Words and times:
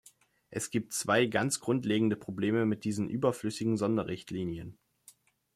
Es 0.49 0.71
gibt 0.71 0.93
zwei 0.93 1.27
ganz 1.27 1.59
grundlegende 1.59 2.15
Probleme 2.15 2.65
mit 2.65 2.85
diesen 2.85 3.07
überflüssigen 3.07 3.77
Sonderrichtlinien. 3.77 4.79